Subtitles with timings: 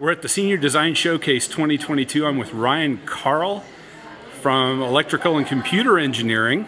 [0.00, 2.26] We're at the Senior Design Showcase 2022.
[2.26, 3.62] I'm with Ryan Karl
[4.40, 6.66] from Electrical and Computer Engineering.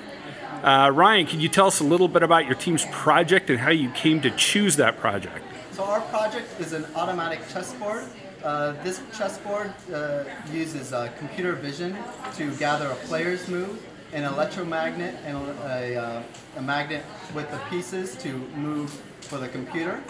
[0.63, 3.71] Uh, Ryan, can you tell us a little bit about your team's project and how
[3.71, 5.43] you came to choose that project?
[5.71, 8.05] So our project is an automatic chessboard.
[8.45, 11.97] Uh, this chessboard uh, uses uh, computer vision
[12.35, 16.23] to gather a player's move, an electromagnet, and a, uh,
[16.59, 17.03] a magnet
[17.35, 18.91] with the pieces to move
[19.23, 20.03] for the computer.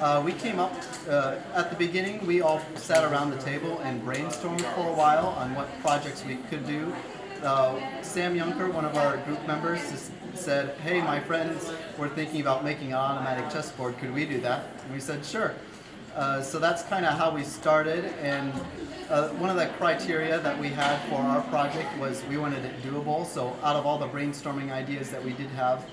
[0.00, 0.74] Uh, we came up
[1.08, 2.24] uh, at the beginning.
[2.26, 6.36] We all sat around the table and brainstormed for a while on what projects we
[6.50, 6.94] could do.
[7.42, 12.62] Uh, Sam Yunker, one of our group members, said, "Hey, my friends, we're thinking about
[12.62, 13.96] making an automatic chessboard.
[13.96, 15.54] Could we do that?" And we said, "Sure."
[16.14, 18.52] Uh, so that's kind of how we started, and
[19.08, 22.82] uh, one of the criteria that we had for our project was we wanted it
[22.82, 23.24] doable.
[23.24, 25.86] So out of all the brainstorming ideas that we did have,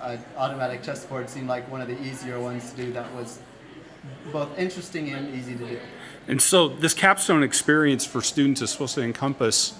[0.00, 3.38] uh, automatic chessboard seemed like one of the easier ones to do that was
[4.32, 5.78] both interesting and easy to do.
[6.26, 9.74] And so, this capstone experience for students is supposed to encompass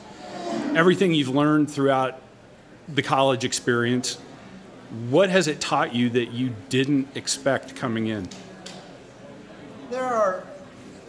[0.75, 2.20] everything you've learned throughout
[2.89, 4.17] the college experience.
[5.09, 8.28] What has it taught you that you didn't expect coming in?
[9.91, 10.44] There are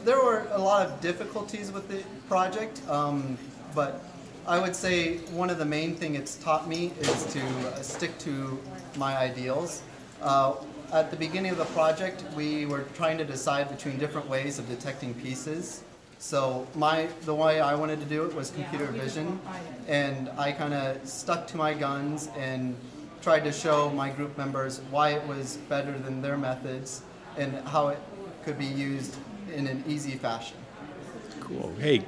[0.03, 3.37] there were a lot of difficulties with the project, um,
[3.75, 4.03] but
[4.47, 8.17] I would say one of the main thing it's taught me is to uh, stick
[8.19, 8.59] to
[8.97, 9.83] my ideals.
[10.21, 10.55] Uh,
[10.91, 14.67] at the beginning of the project, we were trying to decide between different ways of
[14.67, 15.83] detecting pieces.
[16.17, 19.39] So my the way I wanted to do it was computer vision,
[19.87, 22.75] and I kind of stuck to my guns and
[23.21, 27.03] tried to show my group members why it was better than their methods
[27.37, 27.99] and how it
[28.43, 29.15] could be used
[29.53, 30.57] in an easy fashion.
[31.39, 31.73] Cool.
[31.79, 32.05] Hey,